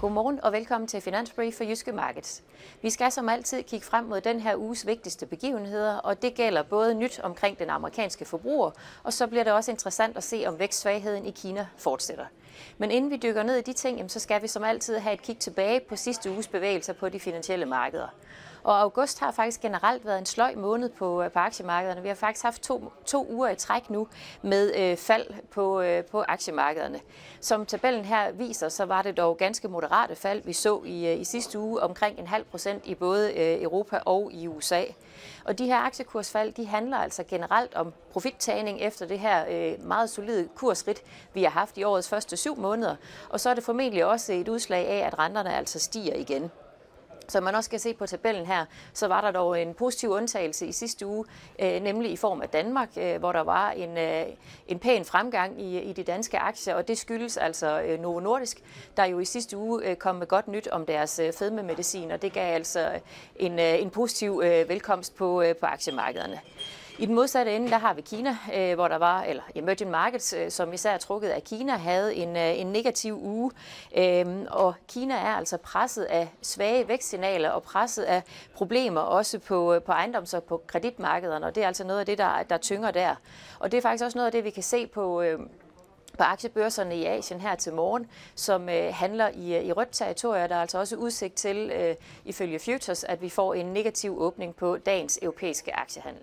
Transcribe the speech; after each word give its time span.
Godmorgen 0.00 0.40
og 0.44 0.52
velkommen 0.52 0.88
til 0.88 1.00
Finansbrief 1.00 1.54
for 1.54 1.64
Jyske 1.64 1.92
Markets. 1.92 2.42
Vi 2.82 2.90
skal 2.90 3.12
som 3.12 3.28
altid 3.28 3.62
kigge 3.62 3.86
frem 3.86 4.04
mod 4.04 4.20
den 4.20 4.40
her 4.40 4.56
uges 4.56 4.86
vigtigste 4.86 5.26
begivenheder, 5.26 5.96
og 5.96 6.22
det 6.22 6.34
gælder 6.34 6.62
både 6.62 6.94
nyt 6.94 7.20
omkring 7.20 7.58
den 7.58 7.70
amerikanske 7.70 8.24
forbruger, 8.24 8.70
og 9.02 9.12
så 9.12 9.26
bliver 9.26 9.44
det 9.44 9.52
også 9.52 9.70
interessant 9.70 10.16
at 10.16 10.24
se, 10.24 10.44
om 10.46 10.58
vækstsvagheden 10.58 11.26
i 11.26 11.30
Kina 11.30 11.66
fortsætter. 11.76 12.24
Men 12.78 12.90
inden 12.90 13.10
vi 13.10 13.16
dykker 13.16 13.42
ned 13.42 13.56
i 13.56 13.62
de 13.62 13.72
ting, 13.72 14.10
så 14.10 14.20
skal 14.20 14.42
vi 14.42 14.48
som 14.48 14.64
altid 14.64 14.98
have 14.98 15.14
et 15.14 15.22
kig 15.22 15.38
tilbage 15.38 15.80
på 15.80 15.96
sidste 15.96 16.30
uges 16.30 16.48
bevægelser 16.48 16.92
på 16.92 17.08
de 17.08 17.20
finansielle 17.20 17.66
markeder. 17.66 18.08
Og 18.62 18.80
august 18.80 19.20
har 19.20 19.30
faktisk 19.30 19.60
generelt 19.60 20.04
været 20.04 20.18
en 20.18 20.26
sløj 20.26 20.54
måned 20.54 20.88
på, 20.88 21.22
øh, 21.22 21.30
på 21.30 21.38
aktiemarkederne. 21.38 22.02
Vi 22.02 22.08
har 22.08 22.14
faktisk 22.14 22.44
haft 22.44 22.62
to, 22.62 22.92
to 23.06 23.26
uger 23.30 23.48
i 23.48 23.56
træk 23.56 23.90
nu 23.90 24.08
med 24.42 24.72
øh, 24.76 24.96
fald 24.96 25.26
på, 25.50 25.80
øh, 25.80 26.04
på 26.04 26.24
aktiemarkederne. 26.28 27.00
Som 27.40 27.66
tabellen 27.66 28.04
her 28.04 28.32
viser, 28.32 28.68
så 28.68 28.84
var 28.84 29.02
det 29.02 29.16
dog 29.16 29.36
ganske 29.36 29.68
moderate 29.68 30.16
fald, 30.16 30.42
vi 30.44 30.52
så 30.52 30.82
i, 30.84 31.06
øh, 31.06 31.20
i 31.20 31.24
sidste 31.24 31.58
uge 31.58 31.80
omkring 31.80 32.18
en 32.18 32.26
halv 32.26 32.44
procent 32.44 32.86
i 32.86 32.94
både 32.94 33.32
øh, 33.32 33.62
Europa 33.62 33.98
og 34.06 34.30
i 34.32 34.48
USA. 34.48 34.82
Og 35.44 35.58
de 35.58 35.66
her 35.66 35.78
aktiekursfald, 35.78 36.52
de 36.52 36.66
handler 36.66 36.96
altså 36.96 37.24
generelt 37.24 37.74
om 37.74 37.92
profittagning 38.12 38.80
efter 38.80 39.06
det 39.06 39.18
her 39.18 39.44
øh, 39.50 39.86
meget 39.86 40.10
solide 40.10 40.48
kursrit, 40.54 41.02
vi 41.34 41.42
har 41.42 41.50
haft 41.50 41.78
i 41.78 41.82
årets 41.82 42.08
første 42.08 42.36
syv 42.36 42.56
måneder. 42.56 42.96
Og 43.28 43.40
så 43.40 43.50
er 43.50 43.54
det 43.54 43.64
formentlig 43.64 44.04
også 44.04 44.32
et 44.32 44.48
udslag 44.48 44.86
af, 44.86 45.06
at 45.06 45.18
renterne 45.18 45.54
altså 45.54 45.78
stiger 45.78 46.14
igen. 46.14 46.50
Som 47.30 47.42
man 47.42 47.54
også 47.54 47.70
kan 47.70 47.78
se 47.78 47.94
på 47.94 48.06
tabellen 48.06 48.46
her, 48.46 48.64
så 48.92 49.06
var 49.06 49.20
der 49.20 49.30
dog 49.30 49.62
en 49.62 49.74
positiv 49.74 50.10
undtagelse 50.10 50.66
i 50.66 50.72
sidste 50.72 51.06
uge, 51.06 51.24
øh, 51.58 51.82
nemlig 51.82 52.12
i 52.12 52.16
form 52.16 52.42
af 52.42 52.48
Danmark, 52.48 52.88
øh, 52.96 53.18
hvor 53.18 53.32
der 53.32 53.40
var 53.40 53.70
en, 53.70 53.98
øh, 53.98 54.26
en 54.68 54.78
pæn 54.78 55.04
fremgang 55.04 55.62
i, 55.62 55.80
i 55.80 55.92
de 55.92 56.02
danske 56.02 56.38
aktier, 56.38 56.74
og 56.74 56.88
det 56.88 56.98
skyldes 56.98 57.36
altså 57.36 57.80
øh, 57.80 58.00
Novo 58.00 58.20
Nordisk, 58.20 58.62
der 58.96 59.04
jo 59.04 59.18
i 59.18 59.24
sidste 59.24 59.56
uge 59.56 59.84
øh, 59.84 59.96
kom 59.96 60.16
med 60.16 60.26
godt 60.26 60.48
nyt 60.48 60.68
om 60.68 60.86
deres 60.86 61.18
øh, 61.18 61.32
fedmemedicin, 61.32 62.10
og 62.10 62.22
det 62.22 62.32
gav 62.32 62.54
altså 62.54 63.00
en, 63.36 63.58
øh, 63.58 63.82
en 63.82 63.90
positiv 63.90 64.42
øh, 64.44 64.68
velkomst 64.68 65.16
på, 65.16 65.42
øh, 65.42 65.56
på 65.56 65.66
aktiemarkederne. 65.66 66.40
I 67.00 67.06
den 67.06 67.14
modsatte 67.14 67.56
ende, 67.56 67.70
der 67.70 67.78
har 67.78 67.94
vi 67.94 68.00
Kina, 68.00 68.36
øh, 68.54 68.74
hvor 68.74 68.88
der 68.88 68.96
var, 68.96 69.22
eller 69.22 69.42
emerging 69.54 69.90
markets, 69.90 70.32
øh, 70.32 70.50
som 70.50 70.72
især 70.72 70.92
er 70.92 70.98
trukket 70.98 71.28
af 71.28 71.44
Kina, 71.44 71.76
havde 71.76 72.14
en, 72.14 72.36
øh, 72.36 72.60
en 72.60 72.66
negativ 72.66 73.18
uge. 73.22 73.50
Øhm, 73.96 74.46
og 74.50 74.74
Kina 74.88 75.14
er 75.14 75.34
altså 75.34 75.56
presset 75.56 76.04
af 76.04 76.28
svage 76.42 76.88
vækstsignaler 76.88 77.50
og 77.50 77.62
presset 77.62 78.02
af 78.02 78.22
problemer 78.54 79.00
også 79.00 79.38
på, 79.38 79.74
øh, 79.74 79.82
på 79.82 79.92
ejendoms- 79.92 80.34
og 80.34 80.42
på 80.42 80.62
kreditmarkederne, 80.66 81.46
og 81.46 81.54
det 81.54 81.62
er 81.62 81.66
altså 81.66 81.84
noget 81.84 82.00
af 82.00 82.06
det, 82.06 82.18
der, 82.18 82.42
der 82.42 82.56
tynger 82.56 82.90
der. 82.90 83.14
Og 83.58 83.72
det 83.72 83.78
er 83.78 83.82
faktisk 83.82 84.04
også 84.04 84.18
noget 84.18 84.26
af 84.26 84.32
det, 84.32 84.44
vi 84.44 84.50
kan 84.50 84.62
se 84.62 84.86
på 84.86 85.22
øh, 85.22 85.40
på 86.18 86.24
aktiebørserne 86.24 86.96
i 86.96 87.04
Asien 87.06 87.40
her 87.40 87.54
til 87.54 87.72
morgen, 87.72 88.06
som 88.34 88.68
øh, 88.68 88.94
handler 88.94 89.28
i, 89.34 89.56
øh, 89.56 89.64
i 89.64 89.72
rødt 89.72 89.90
territorier. 89.92 90.46
Der 90.46 90.54
er 90.54 90.60
altså 90.60 90.78
også 90.78 90.96
udsigt 90.96 91.34
til, 91.34 91.70
øh, 91.70 91.94
ifølge 92.24 92.58
Futures, 92.58 93.04
at 93.04 93.22
vi 93.22 93.28
får 93.28 93.54
en 93.54 93.66
negativ 93.66 94.20
åbning 94.20 94.56
på 94.56 94.76
dagens 94.76 95.18
europæiske 95.22 95.76
aktiehandel. 95.76 96.22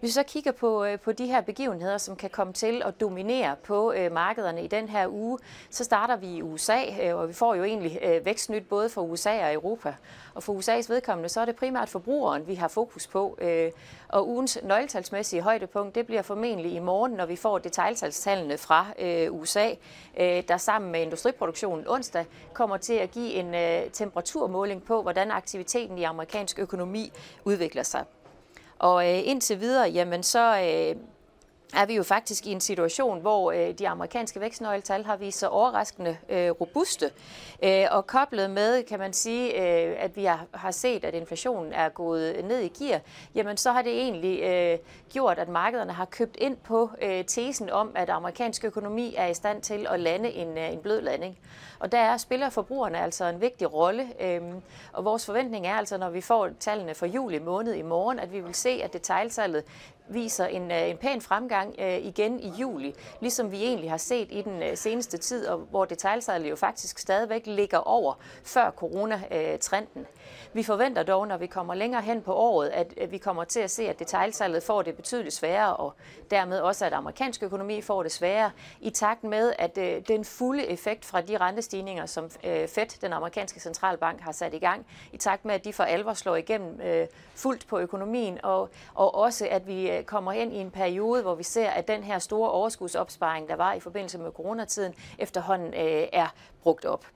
Hvis 0.00 0.08
vi 0.08 0.12
så 0.12 0.22
kigger 0.22 0.52
på, 0.52 0.84
øh, 0.84 1.00
på 1.00 1.12
de 1.12 1.26
her 1.26 1.40
begivenheder, 1.40 1.98
som 1.98 2.16
kan 2.16 2.30
komme 2.30 2.52
til 2.52 2.82
at 2.84 3.00
dominere 3.00 3.56
på 3.64 3.92
øh, 3.92 4.12
markederne 4.12 4.64
i 4.64 4.66
den 4.66 4.88
her 4.88 5.08
uge, 5.08 5.38
så 5.70 5.84
starter 5.84 6.16
vi 6.16 6.26
i 6.26 6.42
USA, 6.42 6.82
øh, 7.02 7.16
og 7.16 7.28
vi 7.28 7.32
får 7.32 7.54
jo 7.54 7.64
egentlig 7.64 7.98
øh, 8.02 8.24
vækstnyt 8.24 8.68
både 8.68 8.88
for 8.88 9.02
USA 9.02 9.46
og 9.46 9.54
Europa. 9.54 9.94
Og 10.34 10.42
for 10.42 10.52
USA's 10.52 10.88
vedkommende, 10.88 11.28
så 11.28 11.40
er 11.40 11.44
det 11.44 11.56
primært 11.56 11.88
forbrugeren, 11.88 12.46
vi 12.46 12.54
har 12.54 12.68
fokus 12.68 13.06
på. 13.06 13.38
Øh, 13.40 13.70
og 14.08 14.28
ugens 14.28 14.58
nøgletalsmæssige 14.62 15.42
højdepunkt, 15.42 15.94
det 15.94 16.06
bliver 16.06 16.22
formentlig 16.22 16.72
i 16.72 16.78
morgen, 16.78 17.12
når 17.12 17.26
vi 17.26 17.36
får 17.36 17.58
detaljtalstallene 17.58 18.58
fra 18.58 18.86
øh, 18.98 19.32
USA, 19.32 19.70
der 20.18 20.56
sammen 20.56 20.92
med 20.92 21.00
industriproduktionen 21.00 21.88
onsdag 21.88 22.24
kommer 22.52 22.76
til 22.76 22.94
at 22.94 23.10
give 23.10 23.32
en 23.32 23.54
temperaturmåling 23.92 24.84
på, 24.84 25.02
hvordan 25.02 25.30
aktiviteten 25.30 25.98
i 25.98 26.02
amerikansk 26.02 26.58
økonomi 26.58 27.12
udvikler 27.44 27.82
sig. 27.82 28.04
Og 28.78 29.10
øh, 29.10 29.28
indtil 29.28 29.60
videre, 29.60 29.88
jamen 29.88 30.22
så 30.22 30.60
øh, 30.60 30.96
er 31.74 31.86
vi 31.86 31.94
jo 31.94 32.02
faktisk 32.02 32.46
i 32.46 32.52
en 32.52 32.60
situation, 32.60 33.20
hvor 33.20 33.52
øh, 33.52 33.70
de 33.78 33.88
amerikanske 33.88 34.40
vækstnøgletal 34.40 35.04
har 35.04 35.16
vist 35.16 35.38
sig 35.38 35.48
overraskende 35.48 36.16
øh, 36.28 36.50
robuste. 36.50 37.10
Øh, 37.62 37.84
og 37.90 38.06
koblet 38.06 38.50
med, 38.50 38.82
kan 38.82 38.98
man 38.98 39.12
sige, 39.12 39.52
øh, 39.52 39.96
at 39.98 40.16
vi 40.16 40.24
har, 40.24 40.46
har 40.54 40.70
set, 40.70 41.04
at 41.04 41.14
inflationen 41.14 41.72
er 41.72 41.88
gået 41.88 42.44
ned 42.44 42.60
i 42.60 42.68
gear, 42.68 43.00
jamen 43.34 43.56
så 43.56 43.72
har 43.72 43.82
det 43.82 43.92
egentlig 43.92 44.42
øh, 44.42 44.78
gjort, 45.12 45.38
at 45.38 45.48
markederne 45.48 45.92
har 45.92 46.04
købt 46.04 46.36
ind 46.40 46.56
på 46.56 46.90
øh, 47.02 47.24
tesen 47.24 47.70
om, 47.70 47.92
at 47.94 48.10
amerikansk 48.10 48.64
økonomi 48.64 49.14
er 49.16 49.26
i 49.26 49.34
stand 49.34 49.62
til 49.62 49.86
at 49.90 50.00
lande 50.00 50.30
en, 50.30 50.58
øh, 50.58 50.72
en 50.72 50.78
blød 50.78 51.00
landing. 51.00 51.38
Og 51.78 51.92
der 51.92 52.16
spiller 52.16 52.50
forbrugerne 52.50 52.98
altså 52.98 53.24
en 53.24 53.40
vigtig 53.40 53.72
rolle. 53.72 54.08
Øh, 54.20 54.40
og 54.92 55.04
vores 55.04 55.26
forventning 55.26 55.66
er 55.66 55.74
altså, 55.74 55.96
når 55.96 56.10
vi 56.10 56.20
får 56.20 56.48
tallene 56.60 56.94
for 56.94 57.06
juli 57.06 57.38
måned 57.38 57.74
i 57.74 57.82
morgen, 57.82 58.18
at 58.18 58.32
vi 58.32 58.40
vil 58.40 58.54
se, 58.54 58.80
at 58.84 58.92
detailsalget 58.92 59.64
viser 60.08 60.46
en, 60.46 60.70
øh, 60.70 60.90
en 60.90 60.96
pæn 60.96 61.20
fremgang 61.20 61.55
øh, 61.78 62.06
igen 62.06 62.40
i 62.40 62.48
juli, 62.48 62.94
ligesom 63.20 63.50
vi 63.50 63.64
egentlig 63.64 63.90
har 63.90 63.96
set 63.96 64.28
i 64.30 64.42
den 64.42 64.62
øh, 64.62 64.76
seneste 64.76 65.18
tid, 65.18 65.46
og 65.46 65.58
hvor 65.58 65.84
detaljsalget 65.84 66.50
jo 66.50 66.56
faktisk 66.56 66.98
stadigvæk 66.98 67.42
ligger 67.46 67.78
over 67.78 68.14
før 68.44 68.70
coronatrenden. 68.70 70.06
Vi 70.52 70.62
forventer 70.62 71.02
dog, 71.02 71.28
når 71.28 71.36
vi 71.36 71.46
kommer 71.46 71.74
længere 71.74 72.02
hen 72.02 72.22
på 72.22 72.34
året, 72.34 72.68
at 72.68 73.10
vi 73.10 73.18
kommer 73.18 73.44
til 73.44 73.60
at 73.60 73.70
se, 73.70 73.88
at 73.88 73.98
detaljsalget 73.98 74.62
får 74.62 74.82
det 74.82 74.94
betydeligt 74.94 75.34
sværere, 75.34 75.76
og 75.76 75.94
dermed 76.30 76.58
også, 76.58 76.86
at 76.86 76.92
amerikansk 76.92 77.42
økonomi 77.42 77.82
får 77.82 78.02
det 78.02 78.12
sværere, 78.12 78.50
i 78.80 78.90
takt 78.90 79.24
med, 79.24 79.52
at 79.58 79.78
øh, 79.78 80.02
den 80.08 80.24
fulde 80.24 80.66
effekt 80.66 81.04
fra 81.04 81.20
de 81.20 81.36
rentestigninger, 81.36 82.06
som 82.06 82.30
øh, 82.44 82.68
Fed, 82.68 83.00
den 83.00 83.12
amerikanske 83.12 83.60
centralbank, 83.60 84.20
har 84.20 84.32
sat 84.32 84.54
i 84.54 84.58
gang, 84.58 84.86
i 85.12 85.16
takt 85.16 85.44
med, 85.44 85.54
at 85.54 85.64
de 85.64 85.72
for 85.72 85.84
alvor 85.84 86.12
slår 86.12 86.36
igennem 86.36 86.80
øh, 86.80 87.06
fuldt 87.34 87.66
på 87.66 87.78
økonomien, 87.78 88.38
og, 88.42 88.70
og 88.94 89.14
også, 89.14 89.48
at 89.50 89.66
vi 89.66 89.90
kommer 90.06 90.32
ind 90.32 90.52
i 90.52 90.56
en 90.56 90.70
periode, 90.70 91.22
hvor 91.22 91.34
vi 91.34 91.42
ser, 91.46 91.70
at 91.70 91.88
den 91.88 92.04
her 92.04 92.18
store 92.18 92.50
overskudsopsparing, 92.50 93.48
der 93.48 93.56
var 93.56 93.72
i 93.72 93.80
forbindelse 93.80 94.18
med 94.18 94.32
coronatiden, 94.32 94.94
efterhånden 95.18 95.74
øh, 95.74 96.08
er 96.12 96.34
brugt 96.62 96.84
op. 96.84 97.06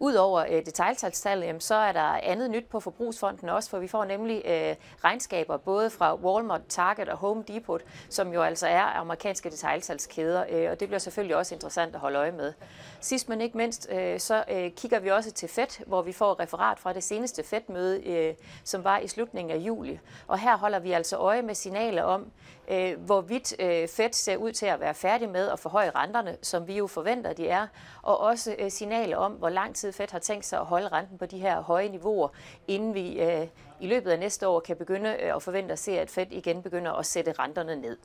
Udover 0.00 0.44
øh, 0.50 0.66
detaljtalstal, 0.66 1.60
så 1.60 1.74
er 1.74 1.92
der 1.92 2.20
andet 2.22 2.50
nyt 2.50 2.66
på 2.66 2.80
forbrugsfonden 2.80 3.48
også, 3.48 3.70
for 3.70 3.78
vi 3.78 3.88
får 3.88 4.04
nemlig 4.04 4.42
øh, 4.44 4.76
regnskaber 5.04 5.56
både 5.56 5.90
fra 5.90 6.14
Walmart, 6.14 6.60
Target 6.68 7.08
og 7.08 7.16
Home 7.16 7.44
Depot, 7.48 7.82
som 8.10 8.32
jo 8.32 8.42
altså 8.42 8.66
er 8.66 8.82
amerikanske 8.82 9.50
detaljtalskæder, 9.50 10.44
øh, 10.50 10.70
og 10.70 10.80
det 10.80 10.88
bliver 10.88 10.98
selvfølgelig 10.98 11.36
også 11.36 11.54
interessant 11.54 11.94
at 11.94 12.00
holde 12.00 12.18
øje 12.18 12.32
med. 12.32 12.52
Sidst 13.00 13.28
men 13.28 13.40
ikke 13.40 13.56
mindst, 13.56 13.88
øh, 13.92 14.20
så 14.20 14.44
øh, 14.50 14.70
kigger 14.70 14.98
vi 14.98 15.10
også 15.10 15.32
til 15.32 15.48
FED, 15.48 15.84
hvor 15.86 16.02
vi 16.02 16.12
får 16.12 16.40
referat 16.40 16.78
fra 16.78 16.92
det 16.92 17.04
seneste 17.04 17.42
FED-møde, 17.44 18.06
øh, 18.06 18.34
som 18.64 18.84
var 18.84 18.98
i 18.98 19.08
slutningen 19.08 19.56
af 19.56 19.60
juli. 19.60 20.00
Og 20.26 20.38
her 20.38 20.56
holder 20.56 20.78
vi 20.78 20.92
altså 20.92 21.16
øje 21.16 21.42
med 21.42 21.54
signaler 21.54 22.02
om, 22.02 22.30
øh, 22.68 23.00
hvorvidt 23.00 23.54
øh, 23.58 23.88
Fed 23.88 24.12
ser 24.12 24.36
ud 24.36 24.52
til 24.52 24.66
at 24.66 24.80
være 24.80 24.94
færdig 24.94 25.28
med 25.28 25.48
at 25.48 25.58
forhøje 25.58 25.90
renterne, 25.94 26.36
som 26.42 26.66
vi 26.66 26.76
jo 26.76 26.86
forventer, 26.86 27.32
de 27.32 27.48
er, 27.48 27.66
og 28.02 28.20
også 28.20 28.56
øh, 28.58 28.70
signaler 28.70 29.16
om, 29.16 29.32
hvor 29.32 29.48
lang 29.48 29.74
tid 29.74 29.87
Fed 29.92 30.06
har 30.10 30.18
tænkt 30.18 30.46
sig 30.46 30.58
at 30.58 30.66
holde 30.66 30.88
renten 30.88 31.18
på 31.18 31.26
de 31.26 31.38
her 31.38 31.60
høje 31.60 31.88
niveauer, 31.88 32.28
inden 32.68 32.94
vi 32.94 33.20
øh, 33.20 33.46
i 33.80 33.86
løbet 33.86 34.10
af 34.10 34.18
næste 34.18 34.48
år 34.48 34.60
kan 34.60 34.76
begynde 34.76 35.16
øh, 35.22 35.36
at 35.36 35.42
forvente 35.42 35.72
at 35.72 35.78
se, 35.78 36.00
at 36.00 36.10
Fed 36.10 36.26
igen 36.30 36.62
begynder 36.62 36.92
at 36.92 37.06
sætte 37.06 37.32
renterne 37.32 37.76
ned. 37.76 37.96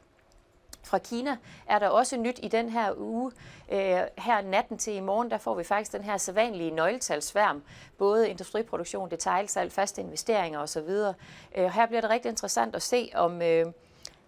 Fra 0.84 0.98
Kina 0.98 1.38
er 1.68 1.80
der 1.80 1.88
også 1.88 2.18
nyt 2.18 2.40
i 2.44 2.48
den 2.48 2.70
her 2.70 2.94
uge. 2.98 3.32
Øh, 3.72 4.02
her 4.18 4.42
natten 4.42 4.78
til 4.78 4.94
i 4.94 5.00
morgen, 5.00 5.32
der 5.32 5.38
får 5.38 5.56
vi 5.56 5.64
faktisk 5.64 5.92
den 5.92 6.04
her 6.04 6.18
sædvanlige 6.18 6.72
nøgletalsværm. 6.72 7.64
Både 7.98 8.30
industriproduktion, 8.30 9.12
detailsalg, 9.12 9.72
faste 9.72 10.02
investeringer 10.02 10.60
osv. 10.60 10.90
Øh, 11.56 11.66
her 11.66 11.86
bliver 11.86 12.02
det 12.02 12.10
rigtig 12.10 12.30
interessant 12.30 12.76
at 12.76 12.82
se, 12.82 13.12
om 13.16 13.42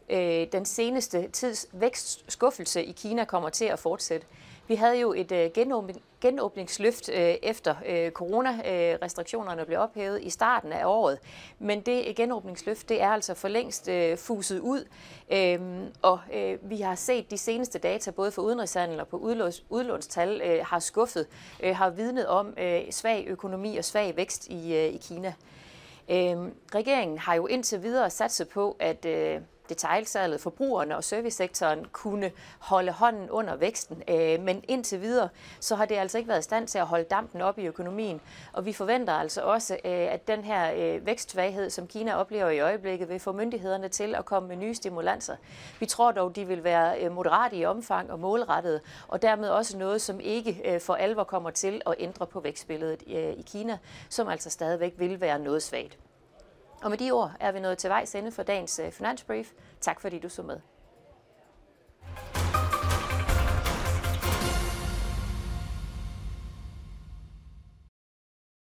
øh, 0.09 0.47
den 0.51 0.65
seneste 0.65 1.27
tids 1.27 1.67
vækstskuffelse 1.71 2.83
i 2.83 2.91
Kina 2.91 3.25
kommer 3.25 3.49
til 3.49 3.65
at 3.65 3.79
fortsætte. 3.79 4.27
Vi 4.67 4.75
havde 4.75 4.99
jo 4.99 5.13
et 5.13 5.31
øh, 5.31 5.51
genåbning, 5.53 6.01
genåbningsløft 6.21 7.09
øh, 7.09 7.35
efter 7.43 7.75
øh, 7.85 8.11
coronarestriktionerne 8.11 9.61
øh, 9.61 9.67
blev 9.67 9.79
ophævet 9.79 10.21
i 10.21 10.29
starten 10.29 10.71
af 10.71 10.85
året. 10.85 11.19
Men 11.59 11.81
det 11.81 12.15
genåbningsløft, 12.15 12.89
det 12.89 13.01
er 13.01 13.09
altså 13.09 13.33
for 13.33 13.47
længst 13.47 13.87
øh, 13.87 14.17
fuset 14.17 14.59
ud. 14.59 14.87
Øhm, 15.31 15.85
og 16.01 16.19
øh, 16.33 16.57
vi 16.61 16.81
har 16.81 16.95
set 16.95 17.31
de 17.31 17.37
seneste 17.37 17.79
data, 17.79 18.11
både 18.11 18.31
for 18.31 18.41
udenrigshandel 18.41 18.99
og 18.99 19.07
på 19.07 19.17
udlåns, 19.17 19.65
udlånstal, 19.69 20.41
øh, 20.45 20.65
har 20.65 20.79
skuffet, 20.79 21.27
øh, 21.63 21.75
har 21.75 21.89
vidnet 21.89 22.27
om 22.27 22.53
øh, 22.57 22.91
svag 22.91 23.25
økonomi 23.27 23.77
og 23.77 23.85
svag 23.85 24.15
vækst 24.15 24.47
i, 24.47 24.75
øh, 24.75 24.93
i 24.93 24.97
Kina. 24.97 25.33
Øh, 26.09 26.37
regeringen 26.75 27.17
har 27.17 27.35
jo 27.35 27.47
indtil 27.47 27.83
videre 27.83 28.09
satset 28.09 28.49
på, 28.49 28.75
at 28.79 29.05
øh, 29.05 29.41
detailsalget, 29.69 30.41
forbrugerne 30.41 30.97
og 30.97 31.03
servicesektoren 31.03 31.85
kunne 31.91 32.31
holde 32.59 32.91
hånden 32.91 33.29
under 33.29 33.55
væksten. 33.55 34.03
Øh, 34.07 34.39
men 34.39 34.63
indtil 34.67 35.01
videre, 35.01 35.29
så 35.59 35.75
har 35.75 35.85
det 35.85 35.95
altså 35.95 36.17
ikke 36.17 36.27
været 36.27 36.39
i 36.39 36.43
stand 36.43 36.67
til 36.67 36.77
at 36.77 36.85
holde 36.85 37.03
dampen 37.03 37.41
op 37.41 37.59
i 37.59 37.65
økonomien. 37.65 38.21
Og 38.53 38.65
vi 38.65 38.73
forventer 38.73 39.13
altså 39.13 39.41
også, 39.41 39.73
øh, 39.73 39.91
at 39.91 40.27
den 40.27 40.43
her 40.43 40.73
øh, 40.75 41.05
vækstsvaghed, 41.05 41.69
som 41.69 41.87
Kina 41.87 42.15
oplever 42.15 42.49
i 42.49 42.59
øjeblikket, 42.59 43.09
vil 43.09 43.19
få 43.19 43.31
myndighederne 43.31 43.87
til 43.87 44.15
at 44.15 44.25
komme 44.25 44.49
med 44.49 44.55
nye 44.55 44.73
stimulanser. 44.73 45.35
Vi 45.79 45.85
tror 45.85 46.11
dog, 46.11 46.35
de 46.35 46.47
vil 46.47 46.63
være 46.63 47.09
moderate 47.09 47.55
i 47.55 47.65
omfang 47.65 48.11
og 48.11 48.19
målrettede, 48.19 48.79
og 49.07 49.21
dermed 49.21 49.49
også 49.49 49.77
noget, 49.77 50.01
som 50.01 50.19
ikke 50.19 50.79
for 50.83 50.93
alvor 50.93 51.23
kommer 51.23 51.49
til 51.49 51.81
at 51.85 51.95
ændre 51.99 52.27
på 52.27 52.39
vækstbilledet 52.39 53.01
i 53.37 53.45
Kina, 53.47 53.77
som 54.09 54.27
altså 54.27 54.49
stadigvæk 54.49 54.93
vil 54.97 55.21
være 55.21 55.39
noget 55.39 55.63
svagt. 55.63 55.97
Og 56.85 56.91
med 56.91 56.97
de 56.97 57.11
ord 57.11 57.31
er 57.39 57.51
vi 57.51 57.59
nået 57.59 57.77
til 57.77 57.89
vejs 57.89 58.15
ende 58.15 58.31
for 58.31 58.43
dagens 58.43 58.79
øh, 58.79 58.91
finansbrief. 58.91 59.51
Tak 59.81 60.01
fordi 60.01 60.19
du 60.19 60.29
så 60.29 60.41
med. 60.41 60.59